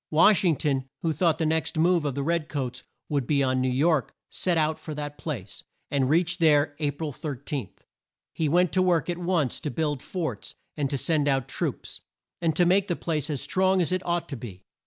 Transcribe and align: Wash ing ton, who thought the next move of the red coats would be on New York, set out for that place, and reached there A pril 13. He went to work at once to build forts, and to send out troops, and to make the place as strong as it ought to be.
Wash 0.09 0.43
ing 0.43 0.55
ton, 0.55 0.89
who 1.03 1.13
thought 1.13 1.37
the 1.37 1.45
next 1.45 1.77
move 1.77 2.05
of 2.05 2.15
the 2.15 2.23
red 2.23 2.49
coats 2.49 2.81
would 3.07 3.27
be 3.27 3.43
on 3.43 3.61
New 3.61 3.69
York, 3.69 4.15
set 4.31 4.57
out 4.57 4.79
for 4.79 4.95
that 4.95 5.15
place, 5.19 5.63
and 5.91 6.09
reached 6.09 6.39
there 6.39 6.75
A 6.79 6.89
pril 6.89 7.13
13. 7.15 7.69
He 8.33 8.49
went 8.49 8.71
to 8.71 8.81
work 8.81 9.11
at 9.11 9.19
once 9.19 9.59
to 9.59 9.69
build 9.69 10.01
forts, 10.01 10.55
and 10.75 10.89
to 10.89 10.97
send 10.97 11.27
out 11.27 11.47
troops, 11.47 12.01
and 12.41 12.55
to 12.55 12.65
make 12.65 12.87
the 12.87 12.95
place 12.95 13.29
as 13.29 13.41
strong 13.43 13.79
as 13.79 13.91
it 13.91 14.03
ought 14.03 14.27
to 14.29 14.35
be. 14.35 14.63